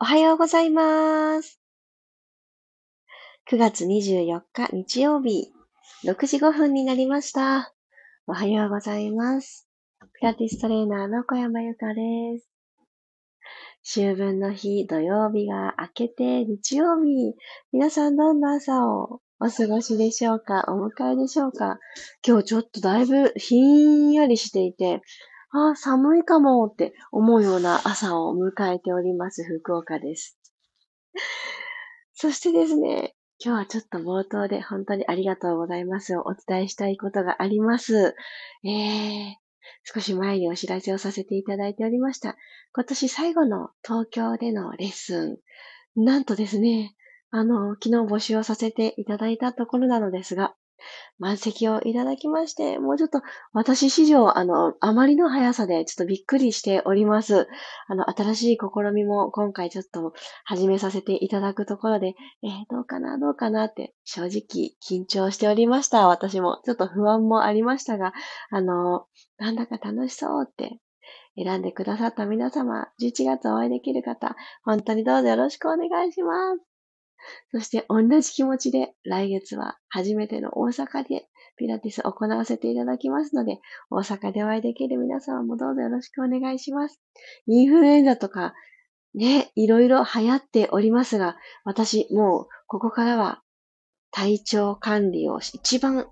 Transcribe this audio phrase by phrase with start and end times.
[0.00, 1.60] おはようございます。
[3.50, 5.48] 9月24日日曜日、
[6.04, 7.74] 6時5分になりました。
[8.28, 9.68] おはようございます。
[10.20, 12.48] ピラティストレーナーの小山由かです。
[13.82, 17.34] 秋分の日、土曜日が明けて日曜日、
[17.72, 20.66] 皆さんどんな朝をお過ごしでしょうか？
[20.68, 21.80] お迎えでしょうか？
[22.24, 25.02] 今日ちょっとだいぶひんやりしていて、
[25.50, 30.38] ああ、寒いかもって思うような朝を迎えております、福岡です。
[32.14, 38.16] そしてですね、今日はちょっと冒頭で本当にありがとうございますお伝えしたいことがあります。
[38.64, 39.34] えー、
[39.84, 42.36] 少し前にお知らせをさせていただいておりました。
[42.72, 45.38] 今年最後の東京でのレッスン。
[46.04, 46.96] なんとですね、
[47.30, 50.54] あの、昨日募集をさせていただいたところなのですが、
[51.18, 53.20] 満席をいただきまして、もうちょっと
[53.52, 57.48] 私史上、あの、あまりの速さでちょっとびっくりしております。
[57.88, 60.12] あの、新しい試みも今回ちょっと
[60.44, 66.06] 始めさせていただくところで、えー、どうかな、どうかなって正直緊張しておりました。
[66.08, 66.60] 私も。
[66.64, 68.12] ちょっと不安もありましたが、
[68.50, 69.06] あの、
[69.38, 70.80] なんだか楽しそうって
[71.36, 76.67] 選んでくださった皆様、11月お会いできる方、本当にどうぞよろしくお願いします。
[77.52, 81.26] そして同じ気持ちで来月は初めての大阪で
[81.56, 83.58] ピラティスを行わせていただきますので、
[83.90, 87.00] 大阪でお会いできる皆様もどうぞよろしくお願いします。
[87.46, 88.54] インフルエンザとか
[89.14, 93.42] ね、いろいろ流行っておりますが、私もうここからは
[94.10, 96.06] 体調管理を一番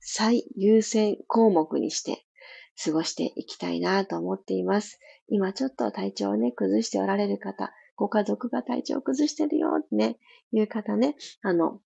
[0.00, 2.24] 最優先項目にして
[2.82, 4.98] 過ごしていきたいなと思っています。
[5.28, 10.16] 今ちょっと体調をね、崩しておられる方、ご家族が体調を崩してるよってね、
[10.52, 11.80] いう方ね、あの、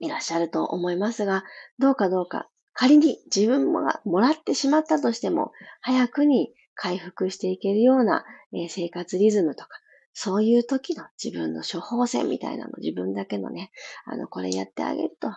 [0.00, 1.44] いらっしゃると思いますが、
[1.78, 9.68] どうかどうか、仮に自分がもらってしまったとしても、早くに回復していけるような、え生活リズムとか、
[10.14, 13.70] そういう時の自分の処方箋みたいなの、自分だけのね、
[14.06, 15.28] あの、これやってあげると、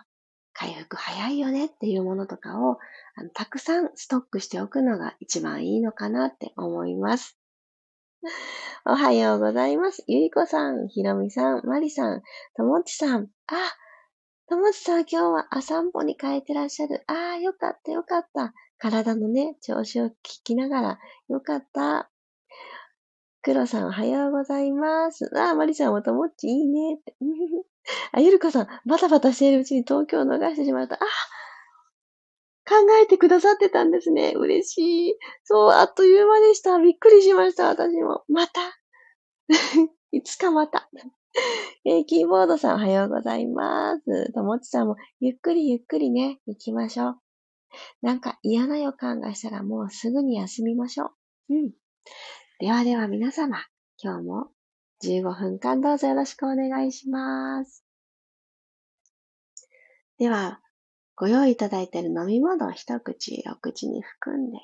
[0.54, 2.78] 回復早いよねっていうものとかを、
[3.14, 7.38] あのたくさんストックしておくのが一番いいのかなって思います。
[8.86, 10.04] おはようございます。
[10.06, 12.22] ゆりこさん、ひろみさん、まりさん、
[12.56, 13.28] ともちさん。
[13.48, 13.54] あ、
[14.48, 17.02] ともちさん、今日はあ散歩に変えてらっしゃる。
[17.08, 18.54] ああ、よかったよかった。
[18.78, 20.12] 体のね、調子を聞
[20.44, 22.08] きながら、よかった。
[23.42, 25.28] くろさん、おはようございます。
[25.36, 27.00] ああ、まりさんもともっちいいね。
[28.12, 30.94] あ、ゆりこさん、バタバタしているうちに東京を逃してしまった。
[30.94, 30.98] あ
[32.68, 34.34] 考えてくださってたんですね。
[34.36, 35.14] 嬉しい。
[35.44, 36.78] そう、あっという間でした。
[36.78, 38.24] びっくりしました、私も。
[38.28, 38.60] また。
[40.12, 40.90] いつかまた。
[41.86, 44.32] えー、キーボードさんおはようございます。
[44.34, 47.20] ともちさんもゆっくりゆっくりね、行きましょう。
[48.02, 51.12] なんか嫌な予感がしたらもうすぐに休みましょ
[51.48, 51.54] う。
[51.54, 51.72] うん。
[52.60, 53.58] ではでは皆様、
[54.02, 54.50] 今日も
[55.02, 57.84] 15分間どうぞよろしくお願いします。
[60.18, 60.60] では、
[61.18, 64.58] ご用意いただいている飲み物を一口お口に含んで、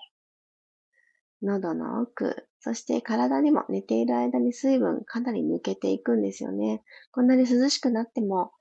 [1.42, 6.84] 喉の奥、そして体にも寝ている間に水分かなり抜けていくんですよね。
[7.10, 8.53] こんなに涼しくなっても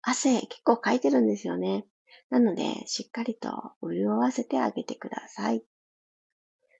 [0.00, 1.84] 汗結構かいてるんですよね。
[2.30, 5.62] なので、しっかりと潤わせてあげてください。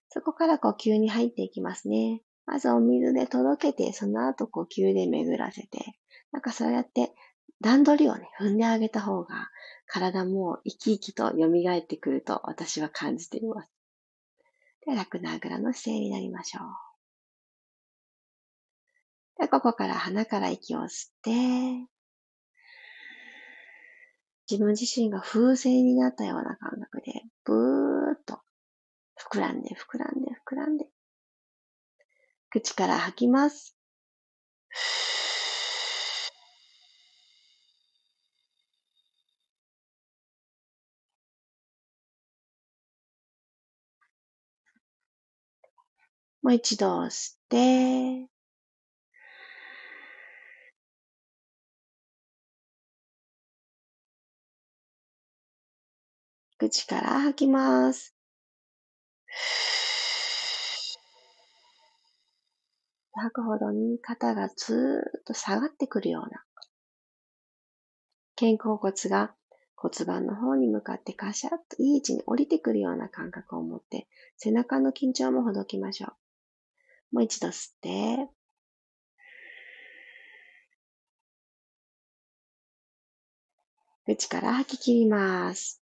[0.09, 2.23] そこから呼吸に入っていきますね。
[2.47, 5.99] まずお水で届けて、その後呼吸で巡らせて、
[6.33, 7.13] なんかそうやって
[7.61, 9.51] 段取りをね、踏んであげた方が、
[9.89, 11.35] 体も生き生きと蘇
[11.79, 13.71] ってくると私は感じています。
[14.87, 16.63] で楽なあぐらの姿勢になりましょう。
[19.41, 20.89] でここから鼻から息を吸っ
[21.23, 21.31] て、
[24.51, 28.41] 自分自身が風船になったような感覚で、ブーっと
[29.31, 30.87] 膨らんで、膨らんで、膨らんで。
[32.51, 33.77] 口から吐きます。
[46.49, 48.27] もう一度吸って、
[56.57, 58.15] 口から吐きます。
[63.13, 66.43] 吐くほどに肩がずーっと下がってくるような、
[68.37, 69.35] 肩甲骨が
[69.77, 74.09] 骨盤の方に向かってカシャッといい位置に降りてくるような感覚を持って、
[74.39, 76.28] 背中の緊張もほどきましょう。
[77.13, 78.29] もう一度吸って、
[84.05, 85.83] 口から吐き切ります。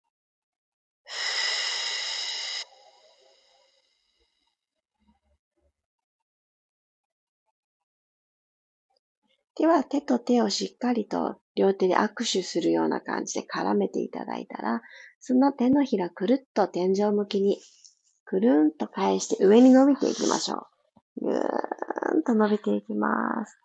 [9.54, 14.82] では、手と手をしっかりと両手で握手するような感じで絡めていただいたら、
[15.20, 17.60] その手のひらくるっと天井向きに
[18.24, 20.71] くるんと返して上に伸びていきましょう。
[21.20, 23.58] ぐーんと伸びていきます。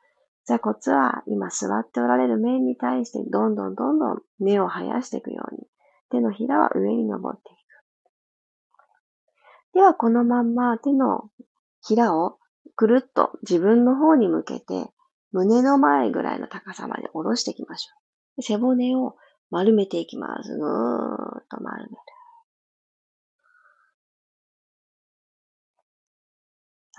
[0.46, 5.68] じゃあコツは今座っておられる面に対してどんどんどんどん根を生やしていくように。
[6.10, 7.58] 手のひらは上に登っていく。
[9.74, 11.30] ではこのまんま手の
[11.86, 12.38] ひらを
[12.76, 14.90] くるっと自分の方に向けて
[15.32, 17.92] 胸の前ぐらいの高さまで下ろしていきましょ
[18.38, 18.42] う。
[18.42, 19.16] 背骨を
[19.52, 20.58] 丸めていきます。
[20.58, 21.98] ぐーっと丸める。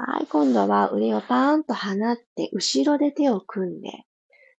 [0.01, 4.05] はい、今度は腕をパーンと放って、後ろで手を組んで、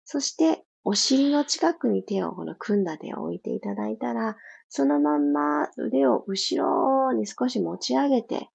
[0.03, 4.35] そしてお尻の近くに手を、この組んだ手を置いていただいたら、
[4.67, 8.49] そのまんま腕を後ろに少し持ち上げて、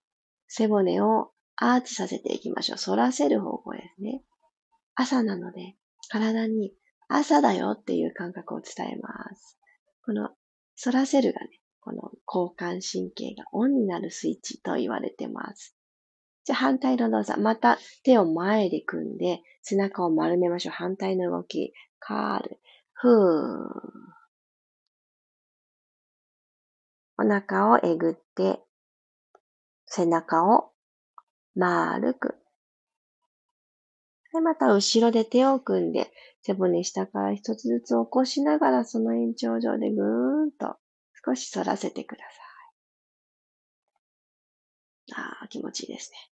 [0.46, 2.76] 背骨をアーチさせていきましょう。
[2.78, 4.22] 反らせる方向ですね。
[4.94, 5.76] 朝なので、
[6.10, 6.74] 体に
[7.08, 9.58] 朝だよっていう感覚を伝えます。
[10.04, 10.28] この
[10.82, 15.74] 反らせるがね、この交感神経がオンになるスイッチと言われてます。
[16.44, 17.40] じゃ反対の動作。
[17.40, 20.72] また手を前で組んで、背中を丸めましょう。
[20.74, 21.72] 反対の動き。
[21.98, 22.60] カール。
[22.92, 24.04] ふー。
[27.16, 28.60] お腹をえぐって、
[29.86, 30.72] 背中を
[31.54, 32.36] 丸く。
[34.32, 36.12] で、また後ろで手を組んで、
[36.42, 40.76] 背骨下から一つずつ起こしながら、その延長上でぐーんと
[41.24, 42.28] 少し反らせてくださ
[45.14, 45.20] い。
[45.20, 46.33] ああ、気持ちいいですね。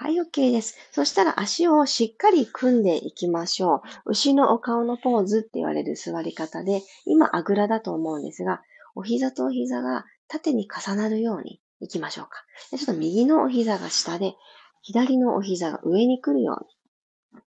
[0.00, 0.78] はい、OK です。
[0.92, 4.10] そしたら足をしっかり組んでいきましょう。
[4.12, 8.62] 牛のお顔のポーズって言われる座り方で、今あぐらだと思うんですが、
[8.94, 12.44] お膝とお膝が縦に重なるように行きましょうか。
[12.70, 14.34] でちょっと右のお膝が下で、
[14.82, 16.66] 左のお膝が上に来るよう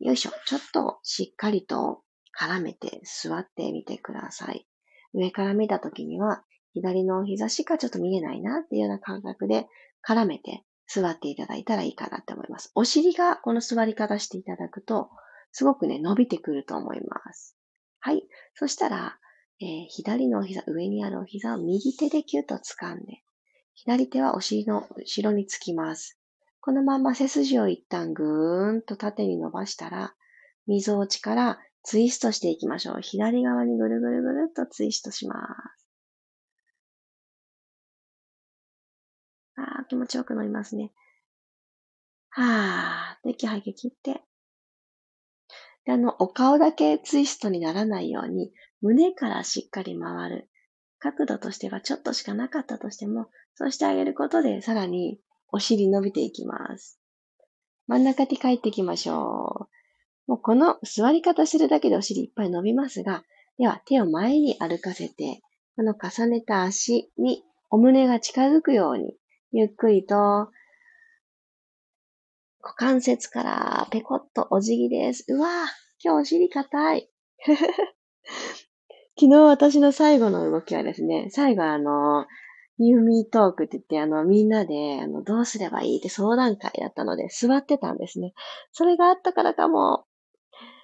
[0.02, 0.08] に。
[0.08, 0.32] よいしょ。
[0.48, 2.02] ちょっとしっかりと
[2.36, 4.66] 絡めて座ってみてください。
[5.14, 6.42] 上から見たときには、
[6.74, 9.68] 左のお膝しかちょっと見えないなっていうような感覚で
[10.04, 12.72] 絡めて座っていただいたらいいかなって思います。
[12.76, 15.10] お尻がこの座り方していただくと、
[15.54, 17.56] すごくね、伸びてくると思います。
[18.00, 18.24] はい。
[18.56, 19.18] そしたら、
[19.62, 23.22] えー、左のお膝、上にあるお膝を右手でキュッと掴んで、
[23.74, 26.18] 左手はお尻の後ろにつきます。
[26.60, 30.14] このまま背筋を一旦ぐーんと縦に伸ばしたら、
[30.68, 33.02] 溝落ちからツイストしていきましょう。
[33.02, 35.36] 左側にぐるぐるぐるっとツイストしま
[35.78, 35.81] す。
[39.64, 40.92] あ、気持ちよく飲みますね。
[42.30, 44.22] はぁ、で、息吐き切って。
[45.86, 50.50] で、あの、お顔だけツイストにならないように、胸からしっかり回る。
[51.00, 55.20] 角度としてはちょっとしかなかったとしても、そうしてあげることで、さらに
[55.52, 57.00] お尻伸びていきます。
[57.88, 59.68] 真ん中に帰っていきましょ
[60.28, 60.32] う。
[60.32, 63.24] もうこの座り方するだけでお尻いっぱい伸びますが、
[63.58, 65.42] では手を前に歩かせて、
[65.76, 69.16] この重ねた足にお胸が近づくように
[69.54, 70.50] ゆっくりと、
[72.62, 75.26] 股関節からペコッとお辞儀です。
[75.28, 75.52] うわぁ、
[76.02, 77.10] 今日お尻硬い。
[79.20, 82.28] 昨日私の最後の動きはですね、最後あの、
[82.78, 88.34] ユーミートークって言って、あの、みんなで、あの、どうすればいいって相談会だったので、座ってたんですね。
[88.72, 90.06] それがあったからかも、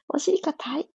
[0.09, 0.89] お尻硬い。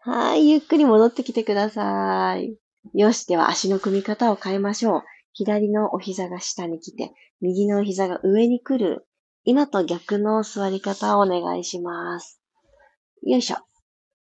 [0.00, 2.56] はい、ゆっくり戻ってきてください。
[2.94, 5.02] よし、では足の組み方を変えましょう。
[5.32, 9.06] 左のお膝が下に来て、右のお膝が上に来る。
[9.44, 12.40] 今と逆の座り方をお願いします。
[13.22, 13.56] よいしょ。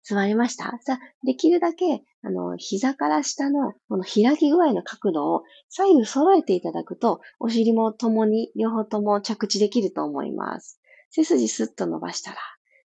[0.02, 10.80] 座りましたさあ、できるだけ、あの、膝から下の、この開き具合の角度を左右揃えていただくと、お尻も共に、両方とも着地できると思います。
[11.10, 12.38] 背筋スッと伸ばしたら、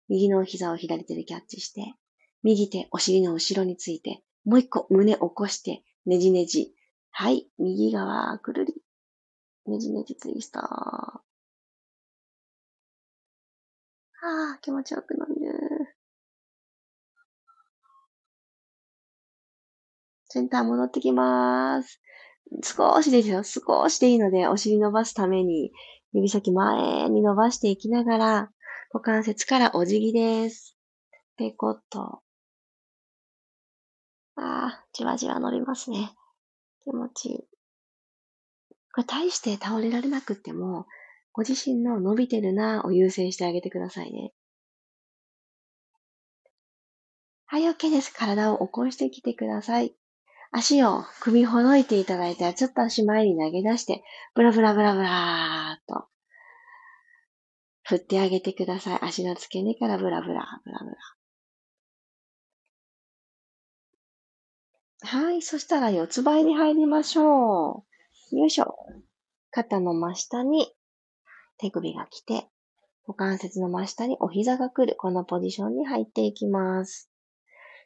[0.10, 1.94] 右の膝を左手でキャッチして、
[2.44, 6.74] 右手、お尻の後ろについて、もう一個胸起こして、ねじねじ、
[7.12, 7.48] はい。
[7.60, 8.74] 右側、くるり。
[9.68, 10.60] ねじねじツイスト。
[10.60, 11.22] あ
[14.24, 15.51] あ、気持ちよく伸びる。
[20.25, 22.01] センター戻ってきます。
[22.63, 23.44] 少しですよ。
[23.44, 25.72] 少しでいいので、お尻伸ばすために、
[26.13, 28.51] 指先前に伸ばしていきながら、
[28.94, 30.77] 股関節からお辞儀です。
[31.38, 32.22] ペコッと。
[34.36, 36.13] ああ、じわじわ伸びますね。
[36.84, 37.38] 気持ちいい。
[38.94, 40.86] これ大して倒れられなくっても、
[41.34, 44.34] ご自身の伸びてるなを優先してあげてくださいね。
[47.46, 48.14] はい、OK です。
[48.14, 49.96] 体を起こしてきてください。
[50.52, 54.04] 足を首ほどいていただいたら、ちょっと足前に投げ出して、
[54.36, 56.08] ブラブラブラブラーと。
[57.84, 59.00] 振ってあげてください。
[59.02, 60.96] 足の付け根からブラブラ、ブラブラ。
[65.03, 65.41] はい。
[65.41, 67.84] そしたら四つ倍に入りましょ
[68.31, 68.38] う。
[68.38, 68.75] よいしょ。
[69.50, 70.72] 肩の真下に
[71.58, 72.48] 手首が来て、
[73.08, 74.96] 股関節の真下にお膝が来る。
[74.96, 77.10] このポジションに入っていきます。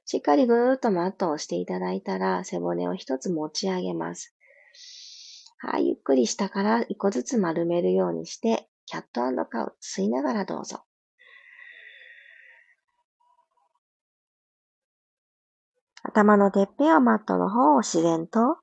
[0.05, 4.35] しっかりぐーっとマットをしていただいたら、背骨を一つ持ち上げます。
[5.57, 5.87] はい。
[5.87, 10.83] ゆっくり下から一個ずつ丸めるようにして、キャットカウ吸いながらどうぞ。
[16.07, 18.57] 頭のてっぺんはマットの方を自然と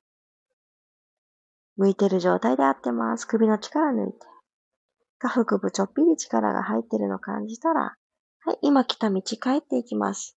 [1.75, 3.27] 向いてる状態で合ってます。
[3.27, 4.19] 首の力抜いて。
[5.19, 7.95] 下腹部ちょっぴり力が入ってるの感じたら、
[8.45, 10.37] はい、今来た道帰っていきます。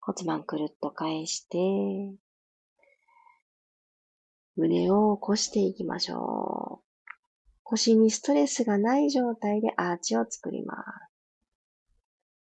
[0.00, 1.58] 骨盤くるっと返して、
[4.56, 6.84] 胸を起こしていきましょう。
[7.62, 10.76] 腰にストレスがない状態でアーチを作りま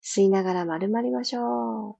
[0.03, 0.21] す。
[0.21, 1.99] 吸いながら丸まりましょ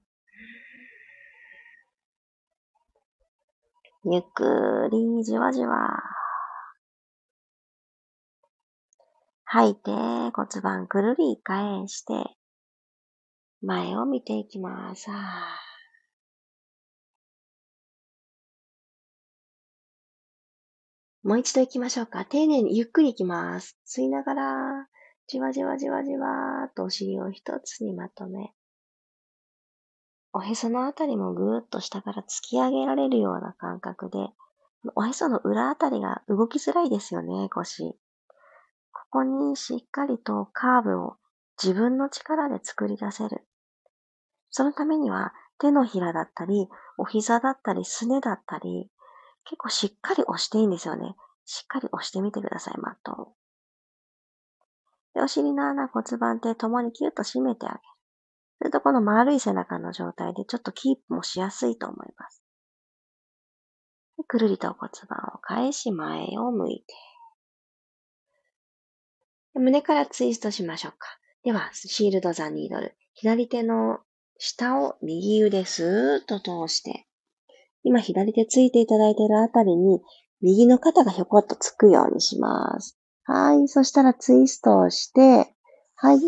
[4.03, 5.77] ゆっくりじわじわ。
[9.43, 12.35] 吐いて骨盤くるり返して、
[13.61, 15.07] 前を見ていきます。
[21.21, 22.25] もう一度行きましょうか。
[22.25, 23.77] 丁寧にゆっくり行きます。
[23.85, 24.87] 吸いながら、
[25.27, 28.51] じわじわじわじわとお尻を一つにまとめ、
[30.33, 34.17] おへそのあたりもぐーっと下から突き上げられるような感覚で、
[34.95, 37.95] おへその裏あたりが動きづらいですよね、腰。
[38.93, 41.17] ここにしっかりとカーブを
[41.61, 43.45] 自分の力で作り出せる。
[44.49, 48.89] そのためには手のひらだったり、お膝だったり、すねだったり、
[49.43, 51.15] 結構しっかり押していいんですよね。
[51.45, 53.35] しっかり押してみてください、マットを。
[55.13, 57.79] で、お尻の穴、骨盤底ともにキュッと締めてあげる。
[58.61, 62.43] するとこの丸い背中の状態でちょっとキープもしやすいと思います。
[64.27, 66.93] くるりと骨盤を返し前を向いて。
[69.55, 71.07] 胸からツイストしましょうか。
[71.43, 72.95] では、シールドザニードル。
[73.15, 73.99] 左手の
[74.37, 77.07] 下を右腕スーッと通して、
[77.83, 80.01] 今左手ついていただいているあたりに、
[80.39, 82.95] 右の肩がひょこっとつくようにします。
[83.23, 83.67] はい。
[83.67, 85.55] そしたらツイストをして、
[85.95, 86.19] はい。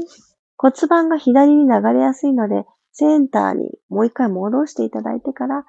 [0.64, 5.66] 骨盤が左に流れやすいので、センターにもう一回戻していただいてから、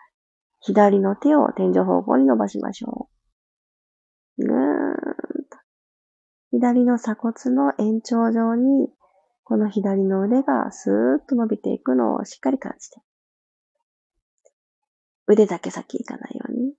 [0.61, 3.09] 左の手を天井方向に伸ばしましょ
[4.39, 4.47] う。
[4.47, 4.95] ぐーん
[5.51, 5.59] と。
[6.53, 8.89] 左の鎖骨の延長上に、
[9.43, 13.01] この左の腕がスーッと伸びていくのをしっかり感じて。
[15.27, 16.73] 腕だけ先行かないように。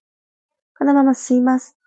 [0.77, 1.77] このまま吸います。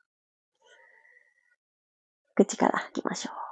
[2.35, 3.49] 口から吐きましょう。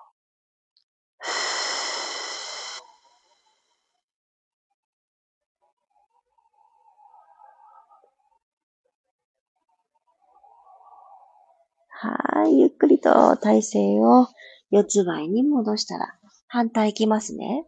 [11.99, 12.58] はい。
[12.58, 14.28] ゆっくりと体勢を
[14.70, 17.66] 四つ倍に戻したら、反対いきますね。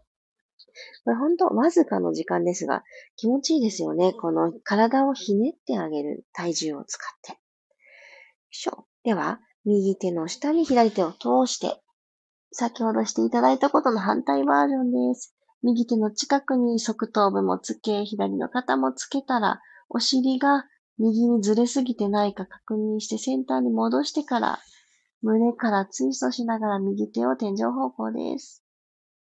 [1.04, 2.84] これ本当わずかの時間ですが、
[3.16, 4.12] 気持ちいいですよね。
[4.12, 7.32] この体をひねってあげる体重を使って。
[7.32, 7.38] よ
[8.52, 8.87] いしょ。
[9.04, 11.80] では、右手の下に左手を通して、
[12.52, 15.34] 先ほどしていただいたことの反対バージョンです。
[15.62, 20.64] 右手の近くに側頭部もつけ、左の肩もつけたら、お尻が
[20.99, 24.59] 右にずれすぎてないか確認してセンターに戻してから、
[25.23, 28.64] 胸からツイストしながら右手を天井方向です。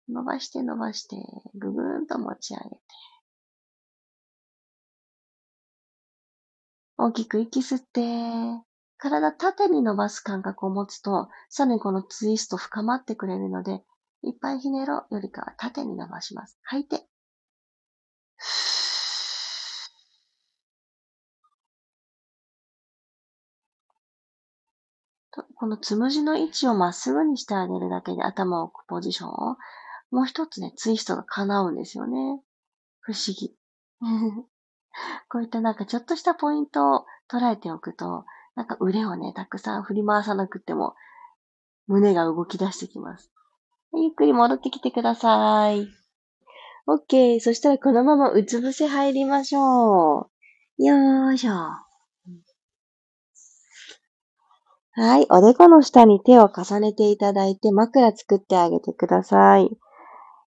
[0.10, 1.15] 伸ばして伸ばして、
[1.55, 2.81] ぐぐーんと持ち上げて。
[6.98, 8.63] 大きく息吸って、
[8.98, 13.84] 体縦に伸ばす感覚を持つと、さらにこのツイスト深まってくれるので、
[14.24, 16.57] いっぱいひねろよりかは縦に伸ばします。
[16.63, 17.05] 吐いて。
[25.55, 29.57] このつむじの位置をまっすぐにしてあげるだけで頭を置くポジションを
[30.11, 32.41] もう一つね、ツイストが叶うんですよね。
[33.01, 33.55] 不思議。
[35.29, 38.25] こういったなんかちょっとしたポイントを捉えておくと、
[38.55, 40.95] なんか腕をね、たくさん振り回さなくても、
[41.87, 43.31] 胸が動き出してきます。
[43.93, 45.87] ゆっくり戻ってきてください。
[46.87, 47.39] OK。
[47.39, 50.29] そしたらこのままうつ伏せ入りましょ
[50.77, 50.83] う。
[50.83, 51.84] よーしょ。
[54.97, 55.27] はい。
[55.29, 59.69] おでこの下に手を重ねていただいて枕作ってあげてください。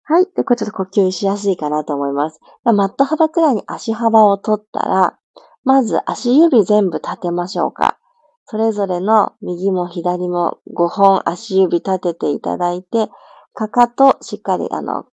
[0.04, 0.26] はい。
[0.36, 2.38] で、これちょっと呼吸しやすいかなと思います。
[2.62, 5.18] マット幅くらいに足幅を取ったら、
[5.64, 7.98] まず足指全部立てましょうか。
[8.44, 13.08] それぞれの右も左も5本足指立てていただいて、
[13.52, 15.06] かかとしっかりあの、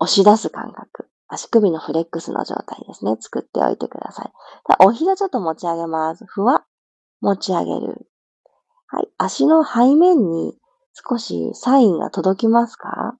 [0.00, 1.06] 押し出す感覚。
[1.28, 3.16] 足首のフレックスの状態ですね。
[3.20, 4.32] 作っておいてください。
[4.80, 6.24] お膝ちょっと持ち上げます。
[6.26, 6.64] ふわ、
[7.20, 8.09] 持ち上げる。
[8.92, 9.08] はい。
[9.18, 10.58] 足の背面に
[11.08, 13.16] 少しサインが届きますか？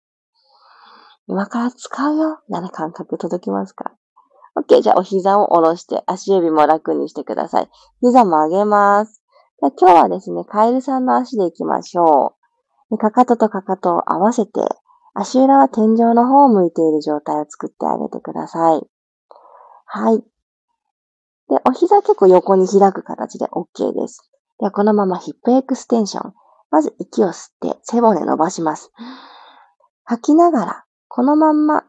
[1.28, 2.40] 今から使うよ。
[2.48, 3.92] なら感覚届きますか
[4.56, 4.82] ?OK。
[4.82, 7.70] じゃあお膝を下ろして足指も楽にしてください。
[8.00, 9.22] 膝も上げます。
[9.62, 12.34] じゃ今日はですね、カエルさんの足で行きましょ
[12.90, 12.98] う。
[12.98, 14.60] かかととかかとを合わせて、
[15.14, 18.82] 足裏は天井の方を向いている状態を作ってあげてください。
[19.86, 20.18] はい。
[21.48, 24.28] で、お膝結構横に開く形で OK です。
[24.60, 26.34] では、このままヒップエクステンション。
[26.70, 28.92] まず息を吸って背骨伸ばします。
[30.04, 31.84] 吐きながら、このまんま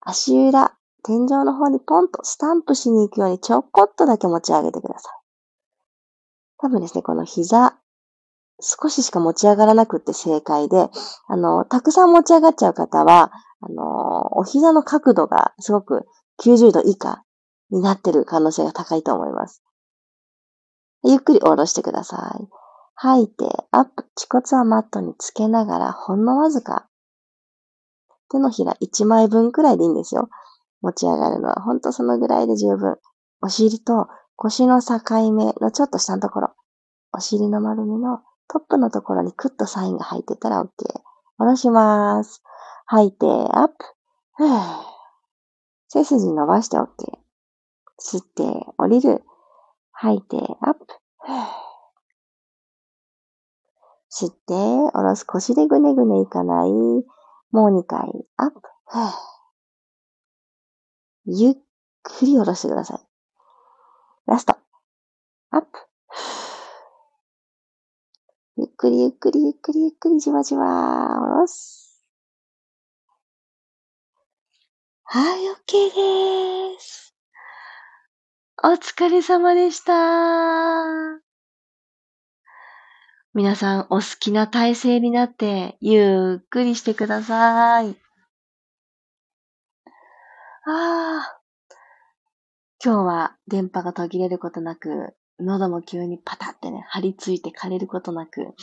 [0.00, 5.12] 足裏、天井の方にポンとスタンプしに行くようにちょこっとだけ持ち上げてください。
[6.58, 7.76] 多分ですね、この膝、
[8.60, 10.88] 少ししか持ち上がらなくって正解で、
[11.26, 16.06] あの、たくさん持ち上がっちゃう方は、あの、お膝の角度がすごく
[16.44, 17.24] 90度以下
[17.70, 19.62] になってる可能性が高いと思います。
[21.04, 22.48] ゆっくり下ろしてください。
[22.94, 24.04] 吐いて、アップ。
[24.14, 26.86] 恥骨はマットにつけながら、ほんのわずか。
[28.30, 30.28] 手のひら1枚分くらいでいいんですよ。
[30.80, 31.62] 持ち上がるのは。
[31.62, 32.96] ほんとそのぐらいで十分。
[33.40, 34.98] お尻と腰の境
[35.32, 36.54] 目のちょっと下のところ。
[37.12, 40.68] お尻の丸みのトップのところにクッとサインが入ってたら OK。
[41.38, 42.42] 下ろします。
[42.86, 43.74] 吐いて、アップ。
[45.88, 46.86] 背筋伸ばして OK。
[48.00, 48.44] 吸って、
[48.78, 49.22] 降りる。
[49.92, 50.86] 吐いて、アップ。
[54.10, 55.24] 吸って、下ろす。
[55.24, 56.70] 腰でぐねぐねいかない。
[56.70, 57.02] も
[57.52, 58.60] う2回、アップ。
[61.24, 61.54] ゆっ
[62.02, 63.00] くり下ろしてください。
[64.26, 64.56] ラスト。
[65.50, 65.68] アップ。
[68.56, 72.04] ゆっくりゆっくりゆっくりゆっくりじわじわ下ろす。
[75.04, 77.11] はい、OK です。
[78.64, 79.92] お疲れ様でした。
[83.34, 87.96] 皆さんお好きな体勢になってゆっくりしてください。
[90.64, 91.40] ああ。
[92.84, 98.54] 今日は電波が途切れることなく、喉も急にパタってね、張り付いて枯れることなく、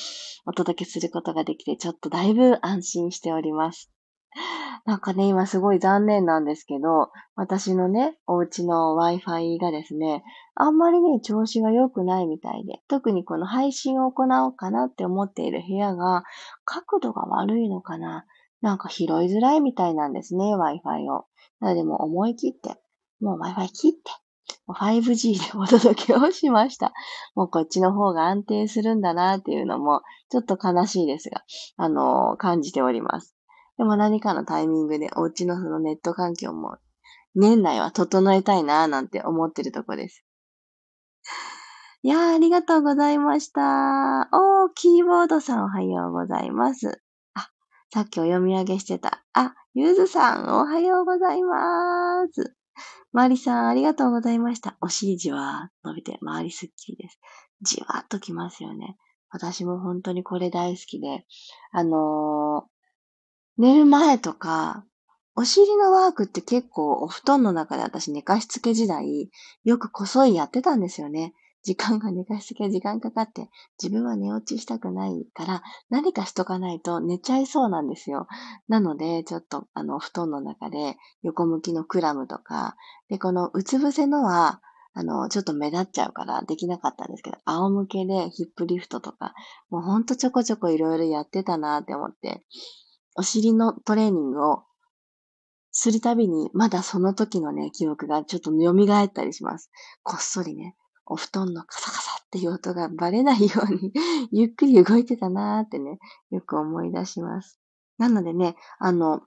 [0.46, 3.92] お届けすることができて、ちょっとだいぶ安心しております。
[4.86, 10.24] なんかね、今すごい残念なんですけど、私のね、お家の Wi-Fi がですね、
[10.56, 16.24] あんまりね、調子が良くないみたいで、特にこの配信を行おうかなって思っている部屋が、
[16.66, 18.26] 角度が悪いのかな
[18.62, 21.26] なんか拾いづらいみたいなんですね、Wi-Fi を。
[21.60, 22.80] なのでもう思い切って、
[23.20, 24.12] もう Wi-Fi 切って、
[24.68, 26.94] 5G でお届けをしました。
[27.36, 31.44] もうこっちの方が安定するんだなっていうのも、ちょっと悲しいですが、
[31.78, 33.36] あのー、感じております。
[33.80, 36.78] でも何かのタイミングでお家のそのネット環境も
[37.34, 40.26] 年内は整えたいなぁなんて思ってるとこです。
[42.04, 44.28] いやー、ありがとうございました。
[44.34, 47.02] おー、キーボードさんおはようございます。
[47.34, 47.50] あ、
[47.94, 49.24] さっきお読み上げしてた。
[49.32, 52.58] あ、ゆずさんおはようございます。
[53.14, 54.78] まりさんありがとうございました。
[54.82, 57.18] お尻じわー伸びて、周りすっきりです。
[57.62, 58.98] じわーっときますよね。
[59.30, 61.26] 私も本当にこれ大好きで、
[61.72, 62.69] あのー、
[63.60, 64.86] 寝る前とか、
[65.36, 69.30] お尻のワークって結構お布団の中で私寝かしつけ時代、
[69.66, 71.34] よくこそいやってたんですよね。
[71.62, 78.28] 時間が寝かしつけ時間かかって、自分は寝落ちしたくないから、何かしとかないと寝ちゃいそうなんですよ。
[78.70, 82.78] なので、ちょっと、あの、布団の中で横向きのクラムとか、
[83.10, 84.62] で、このうつ伏せのは、
[84.94, 89.34] あの、ちょっと目立っちゃうからできなかったんですけど、仰向けでヒップリフトとか、
[89.70, 92.46] もうほんとちょこちょこいろいろやってたなって思って、
[93.20, 94.64] お尻のトレーニングを
[95.72, 99.70] するたびに、まだその時のね、記憶がちょっと蘇ったりします。
[100.04, 103.92] こっそりね、お布団のカサカサっていう音がバレないように
[104.32, 106.00] ゆっくり動いてたなーってね、
[106.32, 107.60] よく思い出します。
[107.98, 109.24] なのでね、あの、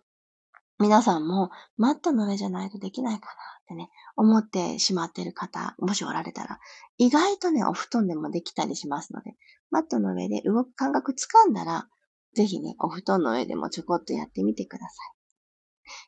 [0.78, 6.60] 皆さんもマットの上じゃないとできないかなってね、思ってしまっている方、もしおられたら、
[6.96, 9.36] 意外とね、お布団でもできたりしますので、
[9.70, 11.90] マットの上で動く感覚つかんだら、
[12.34, 14.94] ぜひね、お布団の上でもちょこっとやってみてくださ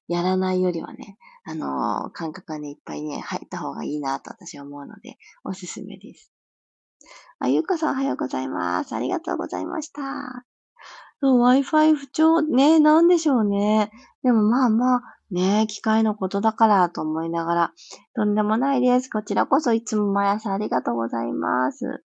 [0.09, 0.13] い。
[0.13, 6.33] やらないよりはね、あのー、感覚がね、いっぱいね、入った方がいいなと私は思うので、おすすめです。
[7.39, 8.95] あ、ゆうかさんおはようございます。
[8.95, 10.03] ありがとうございました。
[11.23, 13.91] Wi-Fi 不調ね、なんでしょうね。
[14.23, 17.73] でもまあまあ、ね、機械のことだからと思いながら、
[18.15, 19.09] とんでもないです。
[19.11, 22.05] こちらこそいつも毎朝ありがとうございます。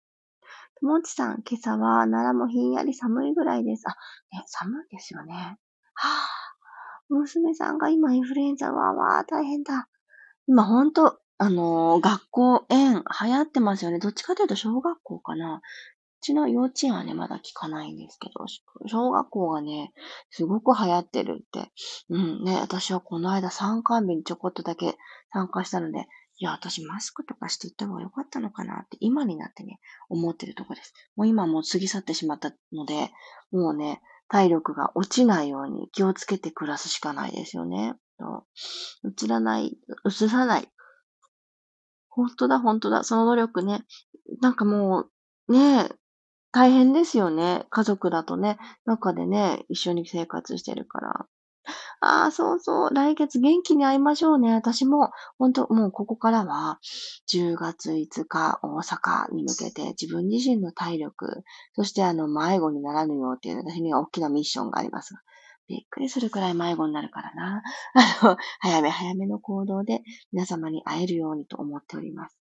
[0.84, 3.84] もちさん、今朝は奈良もひんやり寒いぐらいです。
[3.88, 3.92] あ、
[4.36, 5.56] ね、寒いですよね。
[5.94, 9.88] はぁ、娘さんが今インフルエンザは、わー、大変だ。
[10.46, 13.98] 今ほんと、あのー、学校、園、流行ってますよね。
[13.98, 15.56] どっちかというと小学校かな。
[15.56, 15.60] う
[16.20, 18.44] ちの幼稚園はね、まだ聞かないんですけど、
[18.86, 19.94] 小学校がね、
[20.28, 21.72] すごく流行ってるって。
[22.10, 24.98] うんね、私はこの間参観日にちょこっとだけ
[25.32, 30.92] 参加したので、いや、私マスクとかしていった方が良かったのかなって今になってね、思ってるとこです。
[31.16, 33.10] もう今もう過ぎ去ってしまったので、
[33.52, 37.94] もうね、体力が落ちないように気をつけて暮らすしかないですよね。
[39.04, 40.68] 映らない、映さない。
[42.08, 43.04] 本当だ、本当だ。
[43.04, 43.84] その努力ね。
[44.40, 45.06] なんかも
[45.48, 45.88] う、ね
[46.52, 47.66] 大変ですよね。
[47.70, 51.26] 家族だとね、中でね、一緒に生活してるから。
[52.06, 52.94] ああ、そうそう。
[52.94, 54.52] 来月元気に会いましょうね。
[54.52, 56.78] 私も、本当もうここからは、
[57.26, 65.14] 10月5日、大阪に向けて自分自身の体力、そしてあの、迷子にならぬようっていう私には大きなミッションがあります
[65.66, 67.62] びっくりするくらい迷子になるからな。
[67.94, 72.43] あの、早め早めの行動で皆様に会えるようにと思っております。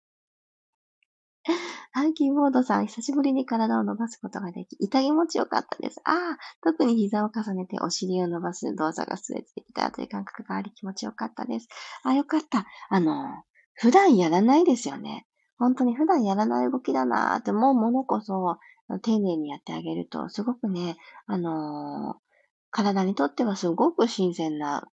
[1.96, 6.02] ハンキーボードさん、久しぶりに体を伸ばすことができ、痛気持ちよかったです。
[6.04, 11.70] ああ、特に膝を重ねてお尻を伸ばす動作がストレッチできたという感覚があり気持ちよかったです。
[12.04, 12.66] あ、よかった。
[12.90, 13.44] あの、
[13.76, 15.26] 普段やらないですよね。
[15.58, 18.58] 本当に普段やらない動きだなーって思うものこそ、
[19.02, 22.18] 丁寧にやってあげると、すごくね、あのー、
[22.72, 24.86] 体にとってはすごく新鮮な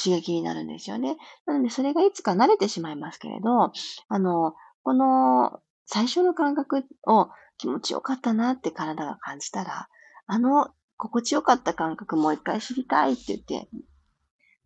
[0.00, 1.16] 刺激になるんですよね。
[1.44, 3.72] なので、それがいつか慣れてしまいますけれど、
[4.08, 9.88] あの、この最初の感覚を気持ちよかったなって体が感じたら、
[10.26, 13.68] あの心地よかった感覚もう一回知りたいって言って、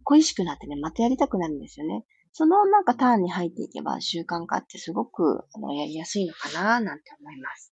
[0.02, 2.04] 恋しくなってね、またやりたくなるんですよね。
[2.32, 7.72] そのなんかターンに入っていけば習慣化ってすごくあのやりやすいのかななんて思います。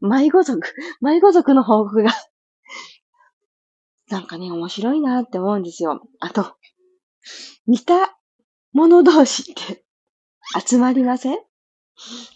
[0.00, 0.60] あ、 迷子族、
[1.00, 2.12] 迷子族の報告が
[4.10, 6.00] なんかね、面白いなって思うんですよ。
[6.20, 6.56] あと、
[7.66, 8.16] 似た
[8.72, 9.84] 者同士って
[10.66, 11.47] 集まりません？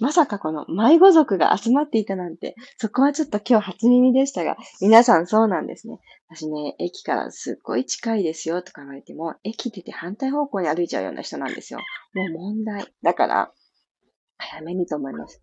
[0.01, 6.01] まさかこの迷子族が集まっていたなんて、そこはちょっと今日初耳でしたが、皆さんそうなんですね。
[6.29, 11.81] 私ね、駅からすっごい近いですよとか言われても、駅出て反対方向に歩いちゃうような人なんですよ。
[12.15, 12.93] もう問題。
[13.03, 13.53] だから、
[14.39, 15.41] 早めにと思います。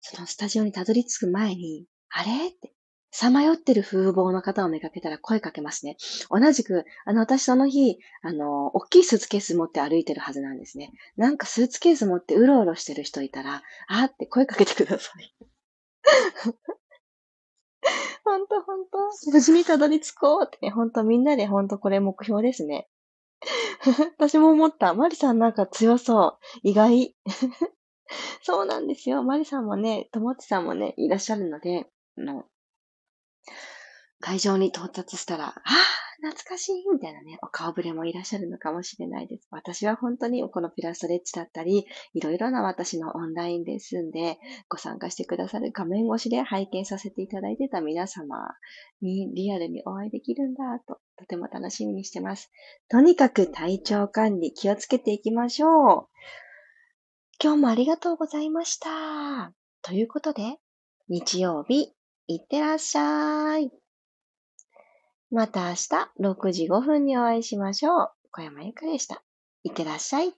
[0.00, 2.48] そのスタジオにたどり着く前に、あれ？
[2.48, 2.72] って、
[3.18, 5.96] さまよってる風貌の方を見かけたら声かけますね。
[6.28, 10.92] 同じく、あの、私その日、あの、大きいスーツケース持って歩いてるはずなんですね。
[11.16, 15.34] なんかスーツケース持ってうろうろしてる人いたら、あーって声かけてください。
[18.22, 18.98] ほんとほんと。
[19.32, 22.86] 無事にたどり着こうってね、ほんとみんなでほんとこれ目標ですね。
[24.18, 24.92] 私も思った。
[24.92, 26.38] マリさんなんか強そう。
[26.62, 27.16] 意外。
[28.42, 29.22] そうなんですよ。
[29.22, 32.44] マリさんもね、ともちさんもね、いらっしゃるので、あの、
[34.20, 35.62] 会場に到達したら、ああ、
[36.22, 39.46] 懐かしいみたいなね、お顔ぶれもいらっしゃるのかもしれないです。
[39.50, 48.36] 私は本当にこのピラストレッチだったり、いろいろな私のオンラインレッスンでご参加してくださる画面越しで拝見させていただいてた皆様
[49.02, 52.50] にリアルにお会いできるんだと、とても楽しみにしてます。
[52.88, 56.08] とにかく体調管理気をつけていきましょう。
[57.42, 59.52] 今日もありがとうございました。
[59.82, 60.56] ということで、
[61.08, 61.95] 日曜日、
[62.28, 63.70] いってらっしゃい。
[65.30, 68.10] また明日6時5分にお会いしましょう。
[68.32, 69.22] 小山ゆかでした。
[69.62, 70.34] いってらっしゃい。